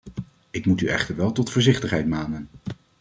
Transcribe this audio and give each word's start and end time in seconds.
Ik 0.49 0.65
moet 0.65 0.81
u 0.81 0.85
echter 0.87 1.15
wel 1.15 1.31
tot 1.31 1.51
voorzichtigheid 1.51 2.07
manen. 2.07 2.47